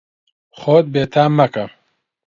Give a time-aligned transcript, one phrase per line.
[0.59, 1.65] خۆت بێتام مەکە.